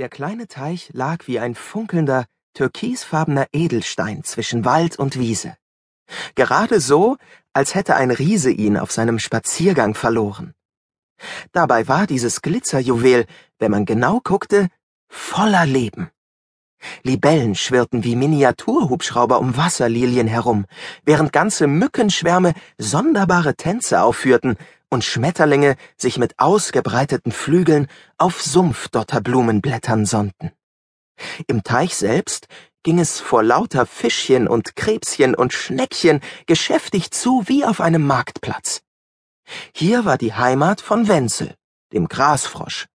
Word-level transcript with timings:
Der 0.00 0.08
kleine 0.08 0.48
Teich 0.48 0.88
lag 0.94 1.26
wie 1.26 1.40
ein 1.40 1.54
funkelnder, 1.54 2.24
türkisfarbener 2.54 3.48
Edelstein 3.52 4.24
zwischen 4.24 4.64
Wald 4.64 4.98
und 4.98 5.18
Wiese. 5.18 5.58
Gerade 6.34 6.80
so, 6.80 7.18
als 7.52 7.74
hätte 7.74 7.96
ein 7.96 8.10
Riese 8.10 8.50
ihn 8.50 8.78
auf 8.78 8.92
seinem 8.92 9.18
Spaziergang 9.18 9.94
verloren. 9.94 10.54
Dabei 11.52 11.86
war 11.86 12.06
dieses 12.06 12.40
Glitzerjuwel, 12.40 13.26
wenn 13.58 13.70
man 13.70 13.84
genau 13.84 14.20
guckte, 14.24 14.68
voller 15.10 15.66
Leben. 15.66 16.08
Libellen 17.02 17.54
schwirrten 17.54 18.02
wie 18.02 18.16
Miniaturhubschrauber 18.16 19.38
um 19.38 19.58
Wasserlilien 19.58 20.28
herum, 20.28 20.64
während 21.04 21.30
ganze 21.30 21.66
Mückenschwärme 21.66 22.54
sonderbare 22.78 23.54
Tänze 23.54 24.00
aufführten 24.00 24.56
und 24.90 25.04
Schmetterlinge 25.04 25.76
sich 25.96 26.18
mit 26.18 26.38
ausgebreiteten 26.38 27.32
Flügeln 27.32 27.86
auf 28.18 28.42
Sumpfdotterblumenblättern 28.42 30.04
sonnten. 30.04 30.52
Im 31.46 31.62
Teich 31.62 31.96
selbst 31.96 32.48
ging 32.82 32.98
es 32.98 33.20
vor 33.20 33.42
lauter 33.42 33.86
Fischchen 33.86 34.48
und 34.48 34.74
Krebschen 34.76 35.34
und 35.34 35.52
Schneckchen 35.52 36.20
geschäftig 36.46 37.10
zu 37.10 37.44
wie 37.46 37.64
auf 37.64 37.80
einem 37.80 38.06
Marktplatz. 38.06 38.82
Hier 39.74 40.04
war 40.04 40.18
die 40.18 40.34
Heimat 40.34 40.80
von 40.80 41.08
Wenzel, 41.08 41.54
dem 41.92 42.08
Grasfrosch, 42.08 42.86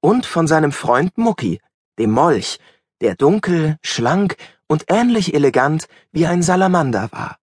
und 0.00 0.26
von 0.26 0.46
seinem 0.46 0.72
Freund 0.72 1.16
Mucki, 1.18 1.60
dem 1.98 2.10
Molch, 2.10 2.58
der 3.00 3.14
dunkel, 3.14 3.76
schlank 3.82 4.36
und 4.66 4.84
ähnlich 4.88 5.34
elegant 5.34 5.86
wie 6.12 6.26
ein 6.26 6.42
Salamander 6.42 7.10
war. 7.12 7.38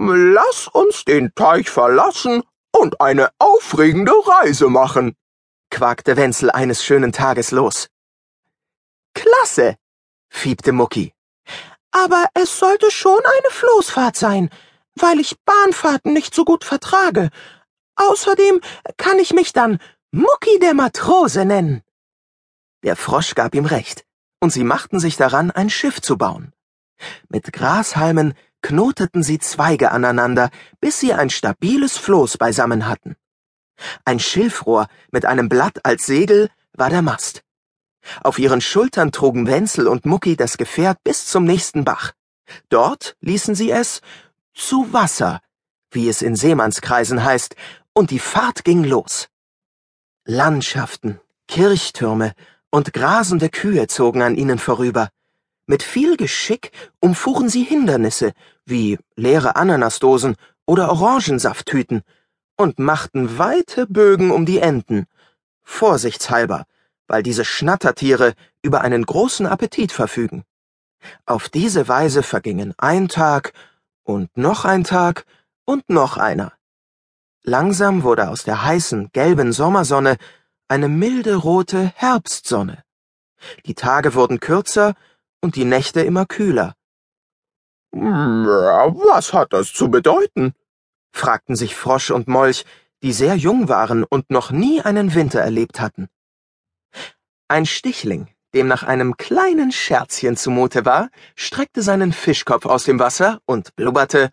Lass 0.00 0.68
uns 0.68 1.04
den 1.04 1.34
Teich 1.34 1.68
verlassen 1.68 2.44
und 2.70 3.00
eine 3.00 3.30
aufregende 3.40 4.12
Reise 4.12 4.68
machen, 4.68 5.16
quakte 5.70 6.16
Wenzel 6.16 6.52
eines 6.52 6.84
schönen 6.84 7.12
Tages 7.12 7.50
los. 7.50 7.88
Klasse, 9.12 9.76
fiebte 10.28 10.70
Mucki. 10.70 11.12
Aber 11.90 12.26
es 12.34 12.60
sollte 12.60 12.92
schon 12.92 13.18
eine 13.18 13.50
Floßfahrt 13.50 14.14
sein, 14.14 14.50
weil 14.94 15.18
ich 15.18 15.36
Bahnfahrten 15.44 16.12
nicht 16.12 16.32
so 16.32 16.44
gut 16.44 16.64
vertrage. 16.64 17.30
Außerdem 17.96 18.60
kann 18.98 19.18
ich 19.18 19.32
mich 19.32 19.52
dann 19.52 19.80
Mucki 20.12 20.60
der 20.60 20.74
Matrose 20.74 21.44
nennen. 21.44 21.82
Der 22.84 22.94
Frosch 22.94 23.34
gab 23.34 23.52
ihm 23.56 23.66
recht, 23.66 24.04
und 24.38 24.50
sie 24.50 24.62
machten 24.62 25.00
sich 25.00 25.16
daran, 25.16 25.50
ein 25.50 25.70
Schiff 25.70 26.00
zu 26.00 26.16
bauen. 26.16 26.52
Mit 27.28 27.52
Grashalmen 27.52 28.34
knoteten 28.62 29.22
sie 29.22 29.38
Zweige 29.38 29.90
aneinander, 29.92 30.50
bis 30.80 31.00
sie 31.00 31.12
ein 31.12 31.30
stabiles 31.30 31.96
Floß 31.96 32.38
beisammen 32.38 32.86
hatten. 32.86 33.16
Ein 34.04 34.18
Schilfrohr 34.18 34.88
mit 35.12 35.24
einem 35.24 35.48
Blatt 35.48 35.84
als 35.84 36.06
Segel 36.06 36.50
war 36.72 36.90
der 36.90 37.02
Mast. 37.02 37.42
Auf 38.22 38.38
ihren 38.38 38.60
Schultern 38.60 39.12
trugen 39.12 39.46
Wenzel 39.46 39.86
und 39.86 40.06
Mucki 40.06 40.36
das 40.36 40.56
Gefährt 40.56 41.02
bis 41.04 41.26
zum 41.26 41.44
nächsten 41.44 41.84
Bach. 41.84 42.12
Dort 42.68 43.16
ließen 43.20 43.54
sie 43.54 43.70
es 43.70 44.00
zu 44.54 44.92
Wasser, 44.92 45.40
wie 45.90 46.08
es 46.08 46.22
in 46.22 46.36
Seemannskreisen 46.36 47.22
heißt, 47.22 47.54
und 47.92 48.10
die 48.10 48.18
Fahrt 48.18 48.64
ging 48.64 48.84
los. 48.84 49.28
Landschaften, 50.24 51.20
Kirchtürme 51.46 52.32
und 52.70 52.92
grasende 52.92 53.48
Kühe 53.48 53.86
zogen 53.86 54.22
an 54.22 54.36
ihnen 54.36 54.58
vorüber. 54.58 55.08
Mit 55.70 55.82
viel 55.82 56.16
Geschick 56.16 56.72
umfuhren 56.98 57.50
sie 57.50 57.62
Hindernisse, 57.62 58.32
wie 58.64 58.98
leere 59.16 59.54
Ananasdosen 59.56 60.34
oder 60.64 60.88
Orangensafttüten, 60.90 62.02
und 62.56 62.78
machten 62.78 63.36
weite 63.36 63.86
Bögen 63.86 64.30
um 64.30 64.46
die 64.46 64.60
Enden, 64.60 65.06
vorsichtshalber, 65.62 66.64
weil 67.06 67.22
diese 67.22 67.44
Schnattertiere 67.44 68.32
über 68.62 68.80
einen 68.80 69.04
großen 69.04 69.46
Appetit 69.46 69.92
verfügen. 69.92 70.44
Auf 71.26 71.50
diese 71.50 71.86
Weise 71.86 72.22
vergingen 72.22 72.72
ein 72.78 73.08
Tag 73.08 73.52
und 74.04 74.34
noch 74.38 74.64
ein 74.64 74.84
Tag 74.84 75.26
und 75.66 75.90
noch 75.90 76.16
einer. 76.16 76.54
Langsam 77.42 78.04
wurde 78.04 78.30
aus 78.30 78.42
der 78.42 78.64
heißen, 78.64 79.10
gelben 79.12 79.52
Sommersonne 79.52 80.16
eine 80.66 80.88
milde 80.88 81.34
rote 81.36 81.92
Herbstsonne. 81.94 82.82
Die 83.66 83.74
Tage 83.74 84.14
wurden 84.14 84.40
kürzer 84.40 84.94
und 85.40 85.56
die 85.56 85.64
Nächte 85.64 86.00
immer 86.00 86.26
kühler. 86.26 86.74
Was 87.92 89.32
hat 89.32 89.52
das 89.52 89.72
zu 89.72 89.90
bedeuten? 89.90 90.54
fragten 91.12 91.56
sich 91.56 91.74
Frosch 91.74 92.10
und 92.10 92.28
Molch, 92.28 92.64
die 93.02 93.12
sehr 93.12 93.36
jung 93.36 93.68
waren 93.68 94.04
und 94.04 94.30
noch 94.30 94.50
nie 94.50 94.80
einen 94.82 95.14
Winter 95.14 95.40
erlebt 95.40 95.80
hatten. 95.80 96.08
Ein 97.48 97.66
Stichling, 97.66 98.28
dem 98.54 98.68
nach 98.68 98.82
einem 98.82 99.16
kleinen 99.16 99.72
Scherzchen 99.72 100.36
zumute 100.36 100.84
war, 100.84 101.10
streckte 101.34 101.82
seinen 101.82 102.12
Fischkopf 102.12 102.66
aus 102.66 102.84
dem 102.84 102.98
Wasser 102.98 103.40
und 103.46 103.74
blubberte 103.76 104.30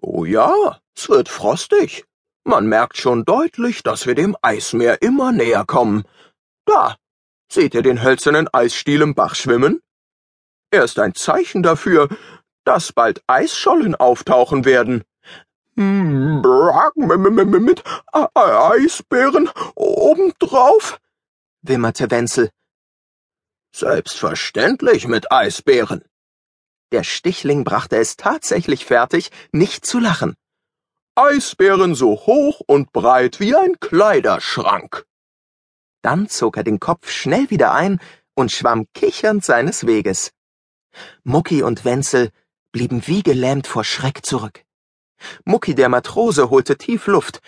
Oh 0.00 0.24
ja, 0.24 0.80
es 0.96 1.08
wird 1.08 1.28
frostig. 1.28 2.04
Man 2.44 2.66
merkt 2.66 2.96
schon 2.96 3.24
deutlich, 3.24 3.82
dass 3.82 4.06
wir 4.06 4.14
dem 4.14 4.36
Eismeer 4.42 5.02
immer 5.02 5.32
näher 5.32 5.64
kommen. 5.66 6.04
Da, 6.64 6.96
seht 7.52 7.74
ihr 7.74 7.82
den 7.82 8.02
hölzernen 8.02 8.48
Eisstiel 8.52 9.02
im 9.02 9.14
Bach 9.14 9.34
schwimmen? 9.34 9.80
Er 10.70 10.84
ist 10.84 10.98
ein 10.98 11.14
Zeichen 11.14 11.62
dafür, 11.62 12.08
dass 12.64 12.92
bald 12.92 13.22
Eisschollen 13.26 13.94
auftauchen 13.94 14.66
werden. 14.66 15.04
Mit 15.74 16.16
Eisbären 18.34 19.50
obendrauf? 19.74 21.00
wimmerte 21.62 22.10
Wenzel. 22.10 22.50
Selbstverständlich 23.74 25.06
mit 25.06 25.32
Eisbären. 25.32 26.04
Der 26.92 27.04
Stichling 27.04 27.64
brachte 27.64 27.96
es 27.96 28.16
tatsächlich 28.16 28.84
fertig, 28.84 29.30
nicht 29.52 29.86
zu 29.86 29.98
lachen. 29.98 30.34
Eisbären 31.14 31.94
so 31.94 32.12
hoch 32.12 32.60
und 32.66 32.92
breit 32.92 33.40
wie 33.40 33.54
ein 33.54 33.80
Kleiderschrank. 33.80 35.04
Dann 36.02 36.28
zog 36.28 36.56
er 36.56 36.64
den 36.64 36.80
Kopf 36.80 37.10
schnell 37.10 37.50
wieder 37.50 37.72
ein 37.72 38.00
und 38.34 38.52
schwamm 38.52 38.86
kichernd 38.94 39.44
seines 39.44 39.86
Weges. 39.86 40.32
Mucki 41.24 41.62
und 41.62 41.84
Wenzel 41.84 42.30
blieben 42.72 43.06
wie 43.06 43.22
gelähmt 43.22 43.66
vor 43.66 43.84
Schreck 43.84 44.24
zurück. 44.24 44.64
Mucki 45.44 45.74
der 45.74 45.88
Matrose 45.88 46.50
holte 46.50 46.76
tief 46.76 47.06
Luft, 47.06 47.40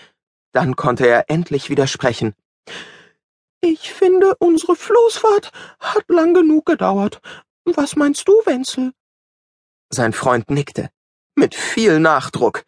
dann 0.52 0.76
konnte 0.76 1.06
er 1.06 1.30
endlich 1.30 1.70
widersprechen. 1.70 2.34
Ich 3.60 3.92
finde, 3.92 4.34
unsere 4.38 4.74
Floßfahrt 4.74 5.52
hat 5.78 6.04
lang 6.08 6.34
genug 6.34 6.66
gedauert. 6.66 7.20
Was 7.64 7.94
meinst 7.94 8.26
du, 8.26 8.32
Wenzel? 8.46 8.92
Sein 9.90 10.12
Freund 10.12 10.50
nickte, 10.50 10.90
mit 11.34 11.54
viel 11.54 12.00
Nachdruck. 12.00 12.64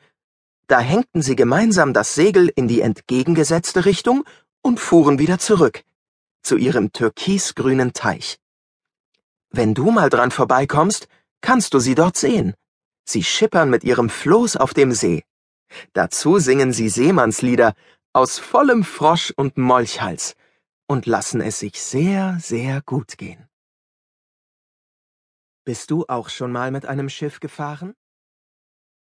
Da 0.66 0.80
hängten 0.80 1.22
sie 1.22 1.36
gemeinsam 1.36 1.92
das 1.92 2.14
Segel 2.14 2.50
in 2.54 2.68
die 2.68 2.80
entgegengesetzte 2.80 3.84
Richtung 3.84 4.24
und 4.60 4.80
fuhren 4.80 5.18
wieder 5.18 5.38
zurück, 5.38 5.82
zu 6.42 6.56
ihrem 6.56 6.92
türkisgrünen 6.92 7.92
Teich. 7.92 8.38
Wenn 9.54 9.74
du 9.74 9.90
mal 9.90 10.08
dran 10.08 10.30
vorbeikommst, 10.30 11.08
kannst 11.42 11.74
du 11.74 11.78
sie 11.78 11.94
dort 11.94 12.16
sehen. 12.16 12.54
Sie 13.04 13.22
schippern 13.22 13.68
mit 13.68 13.84
ihrem 13.84 14.08
Floß 14.08 14.56
auf 14.56 14.72
dem 14.72 14.92
See. 14.92 15.24
Dazu 15.92 16.38
singen 16.38 16.72
sie 16.72 16.88
Seemannslieder 16.88 17.74
aus 18.14 18.38
vollem 18.38 18.82
Frosch 18.82 19.30
und 19.36 19.58
Molchhals 19.58 20.36
und 20.86 21.04
lassen 21.04 21.42
es 21.42 21.58
sich 21.58 21.82
sehr, 21.82 22.38
sehr 22.40 22.80
gut 22.80 23.18
gehen. 23.18 23.46
Bist 25.64 25.90
du 25.90 26.06
auch 26.08 26.30
schon 26.30 26.50
mal 26.50 26.70
mit 26.70 26.86
einem 26.86 27.10
Schiff 27.10 27.38
gefahren? 27.38 27.94